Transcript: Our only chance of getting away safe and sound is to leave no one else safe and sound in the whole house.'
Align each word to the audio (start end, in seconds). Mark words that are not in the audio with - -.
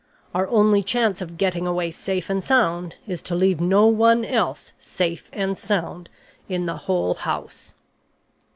Our 0.33 0.47
only 0.47 0.81
chance 0.81 1.21
of 1.21 1.37
getting 1.37 1.67
away 1.67 1.91
safe 1.91 2.27
and 2.31 2.43
sound 2.43 2.95
is 3.05 3.21
to 3.21 3.35
leave 3.35 3.61
no 3.61 3.85
one 3.85 4.25
else 4.25 4.73
safe 4.79 5.29
and 5.31 5.55
sound 5.55 6.09
in 6.49 6.65
the 6.65 6.75
whole 6.89 7.13
house.' 7.13 7.75